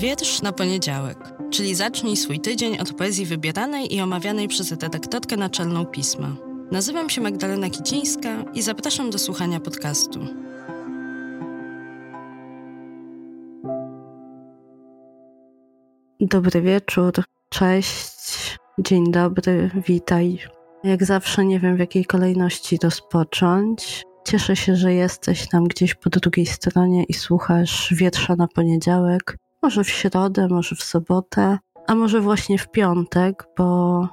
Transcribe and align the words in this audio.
Wiersz 0.00 0.42
na 0.42 0.52
poniedziałek, 0.52 1.18
czyli 1.50 1.74
zacznij 1.74 2.16
swój 2.16 2.40
tydzień 2.40 2.78
od 2.78 2.92
poezji 2.92 3.26
wybieranej 3.26 3.94
i 3.94 4.00
omawianej 4.00 4.48
przez 4.48 4.70
redaktorkę 4.70 5.36
naczelną 5.36 5.86
pisma. 5.86 6.36
Nazywam 6.72 7.10
się 7.10 7.20
Magdalena 7.20 7.70
Kicińska 7.70 8.44
i 8.54 8.62
zapraszam 8.62 9.10
do 9.10 9.18
słuchania 9.18 9.60
podcastu. 9.60 10.20
Dobry 16.20 16.62
wieczór, 16.62 17.12
cześć, 17.48 18.58
dzień 18.78 19.12
dobry, 19.12 19.70
witaj. 19.86 20.38
Jak 20.84 21.04
zawsze 21.04 21.44
nie 21.44 21.60
wiem 21.60 21.76
w 21.76 21.80
jakiej 21.80 22.04
kolejności 22.04 22.78
rozpocząć. 22.82 24.02
Cieszę 24.28 24.56
się, 24.56 24.76
że 24.76 24.94
jesteś 24.94 25.48
tam 25.48 25.64
gdzieś 25.64 25.94
po 25.94 26.10
drugiej 26.10 26.46
stronie 26.46 27.04
i 27.04 27.14
słuchasz 27.14 27.94
wiersza 27.94 28.36
na 28.36 28.48
poniedziałek. 28.48 29.36
Może 29.62 29.84
w 29.84 29.88
środę, 29.88 30.48
może 30.48 30.76
w 30.76 30.82
sobotę, 30.82 31.58
a 31.86 31.94
może 31.94 32.20
właśnie 32.20 32.58
w 32.58 32.70
piątek, 32.70 33.46
bo 33.58 34.08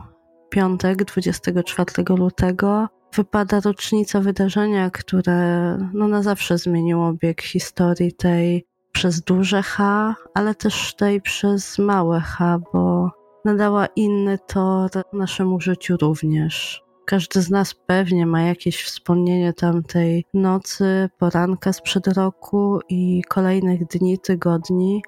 piątek 0.50 1.04
24 1.04 1.92
lutego 2.10 2.88
wypada 3.16 3.60
rocznica 3.60 4.20
wydarzenia, 4.20 4.90
które 4.90 5.78
no, 5.94 6.08
na 6.08 6.24
zawsze 6.24 6.58
zmieniło 6.58 7.14
bieg 7.14 7.42
historii 7.42 8.14
tej 8.14 8.66
przez 8.92 9.22
duże 9.22 9.62
H, 9.62 10.16
ale 10.34 10.56
też 10.56 10.96
tej 10.96 11.22
przez 11.22 11.80
małe 11.80 12.20
H, 12.20 12.60
bo 12.74 13.12
nadała 13.46 13.86
inny 13.86 14.40
tor 14.48 14.90
naszemu 15.14 15.62
życiu 15.62 15.98
również. 16.02 16.84
Każdy 17.06 17.42
z 17.42 17.50
nas 17.50 17.74
pewnie 17.74 18.26
ma 18.26 18.42
jakieś 18.42 18.84
wspomnienie 18.84 19.54
tamtej 19.54 20.26
nocy, 20.34 21.10
poranka 21.18 21.74
sprzed 21.74 22.08
roku 22.08 22.80
i 22.90 23.22
kolejnych 23.30 23.88
dni, 23.88 24.20
tygodni. 24.20 25.02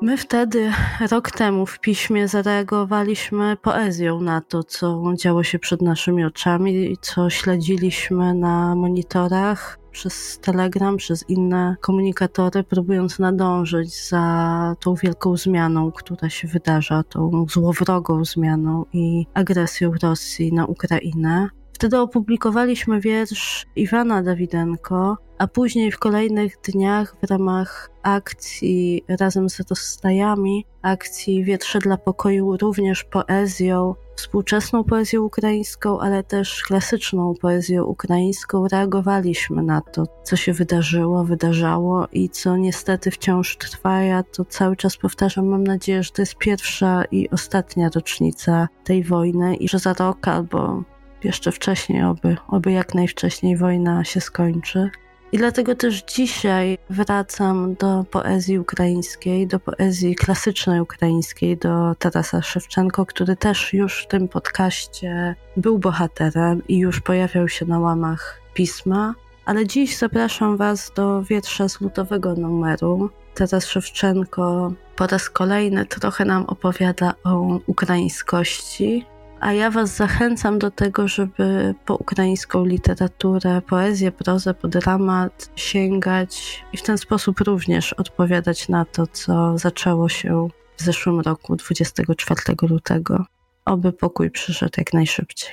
My 0.00 0.16
wtedy, 0.16 0.72
rok 1.10 1.30
temu, 1.30 1.66
w 1.66 1.80
piśmie 1.80 2.28
zareagowaliśmy 2.28 3.56
poezją 3.62 4.20
na 4.20 4.40
to, 4.40 4.62
co 4.62 5.02
działo 5.18 5.42
się 5.42 5.58
przed 5.58 5.82
naszymi 5.82 6.24
oczami, 6.24 6.96
co 7.00 7.30
śledziliśmy 7.30 8.34
na 8.34 8.74
monitorach 8.74 9.78
przez 9.90 10.38
Telegram, 10.38 10.96
przez 10.96 11.24
inne 11.28 11.76
komunikatory, 11.80 12.64
próbując 12.64 13.18
nadążyć 13.18 14.08
za 14.08 14.74
tą 14.80 14.94
wielką 14.94 15.36
zmianą, 15.36 15.92
która 15.92 16.30
się 16.30 16.48
wydarza, 16.48 17.02
tą 17.02 17.46
złowrogą 17.50 18.24
zmianą 18.24 18.84
i 18.92 19.26
agresją 19.34 19.92
Rosji 20.02 20.52
na 20.52 20.66
Ukrainę. 20.66 21.48
Wtedy 21.78 21.98
opublikowaliśmy 21.98 23.00
wiersz 23.00 23.66
Iwana 23.76 24.22
Dawidenko, 24.22 25.16
a 25.38 25.46
później 25.46 25.92
w 25.92 25.98
kolejnych 25.98 26.56
dniach 26.64 27.16
w 27.22 27.30
ramach 27.30 27.90
akcji 28.02 29.04
razem 29.08 29.50
z 29.50 29.60
rozstajami, 29.70 30.64
akcji 30.82 31.44
Wietrze 31.44 31.78
dla 31.78 31.96
Pokoju, 31.96 32.56
również 32.56 33.04
poezją, 33.04 33.94
współczesną 34.16 34.84
poezją 34.84 35.22
ukraińską, 35.22 36.00
ale 36.00 36.24
też 36.24 36.62
klasyczną 36.62 37.34
poezją 37.40 37.84
ukraińską, 37.84 38.68
reagowaliśmy 38.68 39.62
na 39.62 39.80
to, 39.80 40.06
co 40.22 40.36
się 40.36 40.52
wydarzyło, 40.52 41.24
wydarzało 41.24 42.08
i 42.12 42.28
co 42.28 42.56
niestety 42.56 43.10
wciąż 43.10 43.56
trwa. 43.56 44.02
Ja 44.02 44.22
to 44.22 44.44
cały 44.44 44.76
czas 44.76 44.96
powtarzam, 44.96 45.46
mam 45.46 45.64
nadzieję, 45.64 46.02
że 46.02 46.10
to 46.10 46.22
jest 46.22 46.36
pierwsza 46.36 47.04
i 47.10 47.30
ostatnia 47.30 47.88
rocznica 47.94 48.68
tej 48.84 49.04
wojny 49.04 49.56
i 49.56 49.68
że 49.68 49.78
za 49.78 49.92
rok 49.92 50.28
albo 50.28 50.84
jeszcze 51.24 51.52
wcześniej, 51.52 52.02
oby, 52.02 52.36
oby 52.48 52.72
jak 52.72 52.94
najwcześniej 52.94 53.56
wojna 53.56 54.04
się 54.04 54.20
skończy. 54.20 54.90
I 55.32 55.38
dlatego 55.38 55.74
też 55.74 56.02
dzisiaj 56.02 56.78
wracam 56.90 57.74
do 57.74 58.04
poezji 58.10 58.58
ukraińskiej, 58.58 59.46
do 59.46 59.60
poezji 59.60 60.14
klasycznej 60.14 60.80
ukraińskiej, 60.80 61.56
do 61.56 61.94
Tarasa 61.98 62.42
Szewczenko, 62.42 63.06
który 63.06 63.36
też 63.36 63.72
już 63.72 64.02
w 64.02 64.06
tym 64.06 64.28
podcaście 64.28 65.34
był 65.56 65.78
bohaterem 65.78 66.62
i 66.68 66.78
już 66.78 67.00
pojawiał 67.00 67.48
się 67.48 67.66
na 67.66 67.78
łamach 67.78 68.40
pisma. 68.54 69.14
Ale 69.44 69.66
dziś 69.66 69.96
zapraszam 69.96 70.56
Was 70.56 70.92
do 70.96 71.22
wietrza 71.22 71.68
z 71.68 71.80
lutowego 71.80 72.34
numeru. 72.34 73.10
Taras 73.34 73.66
Szewczenko 73.66 74.72
po 74.96 75.06
raz 75.06 75.30
kolejny 75.30 75.86
trochę 75.86 76.24
nam 76.24 76.44
opowiada 76.46 77.14
o 77.24 77.58
ukraińskości, 77.66 79.06
a 79.40 79.52
ja 79.52 79.70
Was 79.70 79.96
zachęcam 79.96 80.58
do 80.58 80.70
tego, 80.70 81.08
żeby 81.08 81.74
po 81.84 81.96
ukraińską 81.96 82.64
literaturę, 82.64 83.62
poezję, 83.62 84.12
prozę, 84.12 84.54
po 84.54 84.68
dramat 84.68 85.50
sięgać 85.56 86.64
i 86.72 86.76
w 86.76 86.82
ten 86.82 86.98
sposób 86.98 87.40
również 87.40 87.92
odpowiadać 87.92 88.68
na 88.68 88.84
to, 88.84 89.06
co 89.06 89.58
zaczęło 89.58 90.08
się 90.08 90.48
w 90.76 90.82
zeszłym 90.82 91.20
roku, 91.20 91.56
24 91.56 92.40
lutego. 92.62 93.24
Oby 93.64 93.92
pokój 93.92 94.30
przyszedł 94.30 94.72
jak 94.78 94.92
najszybciej. 94.92 95.52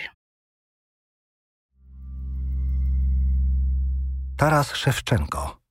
Taras 4.38 4.76
Szewczenko. 4.76 5.62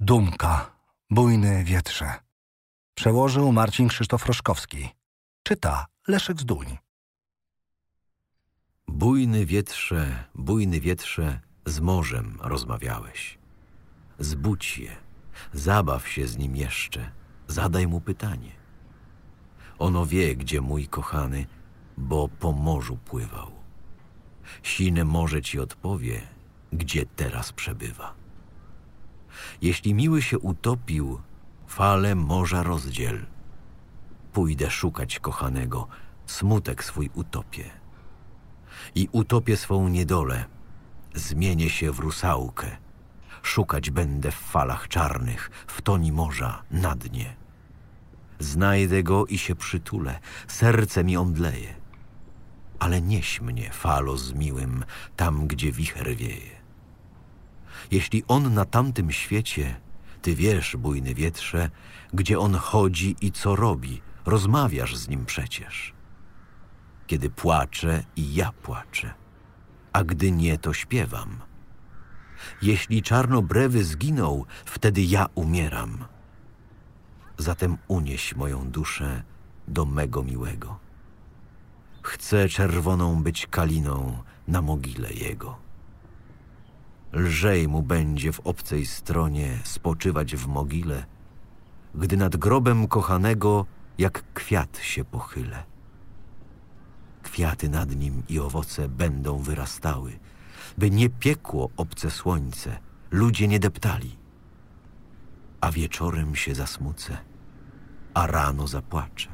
Dumka. 0.00 0.70
Bujny 1.10 1.64
wietrze. 1.64 2.12
Przełożył 2.94 3.52
Marcin 3.52 3.88
Krzysztof 3.88 4.26
Roszkowski. 4.26 4.88
Czyta 5.42 5.86
Leszek 6.08 6.40
Zduń. 6.40 6.83
Bujny 9.04 9.46
wietrze, 9.46 10.24
bujny 10.34 10.80
wietrze, 10.80 11.40
z 11.66 11.80
morzem 11.80 12.38
rozmawiałeś. 12.40 13.38
Zbudź 14.18 14.78
je, 14.78 14.96
zabaw 15.52 16.08
się 16.08 16.26
z 16.26 16.38
nim 16.38 16.56
jeszcze, 16.56 17.10
zadaj 17.48 17.86
mu 17.86 18.00
pytanie. 18.00 18.52
Ono 19.78 20.06
wie, 20.06 20.36
gdzie 20.36 20.60
mój 20.60 20.88
kochany, 20.88 21.46
bo 21.96 22.28
po 22.28 22.52
morzu 22.52 22.96
pływał. 22.96 23.50
Sine 24.62 25.04
morze 25.04 25.42
ci 25.42 25.60
odpowie, 25.60 26.22
gdzie 26.72 27.06
teraz 27.06 27.52
przebywa. 27.52 28.14
Jeśli 29.62 29.94
miły 29.94 30.22
się 30.22 30.38
utopił, 30.38 31.20
fale 31.66 32.14
morza 32.14 32.62
rozdziel. 32.62 33.26
Pójdę 34.32 34.70
szukać 34.70 35.18
kochanego, 35.18 35.88
smutek 36.26 36.84
swój 36.84 37.10
utopię 37.14 37.83
i 38.94 39.08
utopię 39.12 39.56
swą 39.56 39.88
niedolę. 39.88 40.44
Zmienię 41.14 41.70
się 41.70 41.92
w 41.92 41.98
rusałkę. 41.98 42.76
Szukać 43.42 43.90
będę 43.90 44.30
w 44.30 44.34
falach 44.34 44.88
czarnych, 44.88 45.50
w 45.66 45.82
toni 45.82 46.12
morza, 46.12 46.62
na 46.70 46.94
dnie. 46.94 47.36
Znajdę 48.38 49.02
go 49.02 49.26
i 49.26 49.38
się 49.38 49.54
przytulę, 49.54 50.18
serce 50.48 51.04
mi 51.04 51.16
omdleje. 51.16 51.74
Ale 52.78 53.02
nieś 53.02 53.40
mnie, 53.40 53.70
falo 53.70 54.16
z 54.16 54.32
miłym, 54.32 54.84
tam, 55.16 55.46
gdzie 55.46 55.72
wicher 55.72 56.16
wieje. 56.16 56.54
Jeśli 57.90 58.24
on 58.28 58.54
na 58.54 58.64
tamtym 58.64 59.12
świecie, 59.12 59.80
ty 60.22 60.34
wiesz, 60.34 60.76
bujny 60.76 61.14
wietrze, 61.14 61.70
gdzie 62.12 62.38
on 62.38 62.54
chodzi 62.54 63.16
i 63.20 63.32
co 63.32 63.56
robi, 63.56 64.02
rozmawiasz 64.26 64.96
z 64.96 65.08
nim 65.08 65.26
przecież 65.26 65.93
kiedy 67.06 67.30
płaczę 67.30 68.04
i 68.16 68.34
ja 68.34 68.52
płaczę, 68.52 69.14
a 69.92 70.04
gdy 70.04 70.32
nie, 70.32 70.58
to 70.58 70.72
śpiewam. 70.72 71.40
Jeśli 72.62 73.02
czarnobrewy 73.02 73.84
zginął, 73.84 74.46
wtedy 74.64 75.02
ja 75.02 75.26
umieram. 75.34 76.04
Zatem 77.38 77.78
unieś 77.88 78.36
moją 78.36 78.70
duszę 78.70 79.22
do 79.68 79.84
mego 79.84 80.22
miłego. 80.22 80.78
Chcę 82.02 82.48
czerwoną 82.48 83.22
być 83.22 83.46
kaliną 83.46 84.22
na 84.48 84.62
mogile 84.62 85.12
jego. 85.12 85.56
Lżej 87.12 87.68
mu 87.68 87.82
będzie 87.82 88.32
w 88.32 88.40
obcej 88.40 88.86
stronie 88.86 89.58
spoczywać 89.64 90.36
w 90.36 90.46
mogile, 90.46 91.06
gdy 91.94 92.16
nad 92.16 92.36
grobem 92.36 92.88
kochanego 92.88 93.66
jak 93.98 94.32
kwiat 94.34 94.78
się 94.78 95.04
pochylę. 95.04 95.73
Kwiaty 97.34 97.68
nad 97.68 97.96
nim 97.96 98.22
i 98.28 98.38
owoce 98.38 98.88
będą 98.88 99.38
wyrastały, 99.38 100.18
by 100.78 100.90
nie 100.90 101.10
piekło 101.10 101.70
obce 101.76 102.10
słońce, 102.10 102.78
ludzie 103.10 103.48
nie 103.48 103.58
deptali. 103.58 104.16
A 105.60 105.72
wieczorem 105.72 106.36
się 106.36 106.54
zasmucę, 106.54 107.18
a 108.14 108.26
rano 108.26 108.68
zapłaczę. 108.68 109.28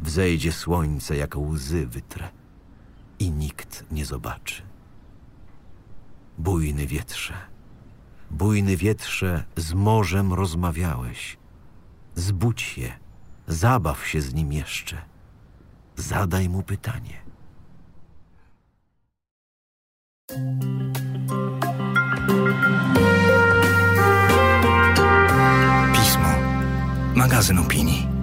Wzejdzie 0.00 0.52
słońce, 0.52 1.16
jak 1.16 1.36
łzy 1.36 1.86
wytrę 1.86 2.28
i 3.18 3.30
nikt 3.30 3.84
nie 3.90 4.04
zobaczy. 4.04 4.62
Bujny 6.38 6.86
wietrze, 6.86 7.34
bujny 8.30 8.76
wietrze, 8.76 9.44
z 9.56 9.74
morzem 9.74 10.32
rozmawiałeś. 10.32 11.36
Zbudź 12.14 12.78
je, 12.78 12.98
zabaw 13.46 14.06
się 14.06 14.20
z 14.20 14.34
nim 14.34 14.52
jeszcze 14.52 15.17
Zadaj 15.98 16.46
mu 16.48 16.62
pytanie. 16.62 17.18
Pismo. 25.92 26.32
magazyn 27.18 27.58
opinii. 27.58 28.17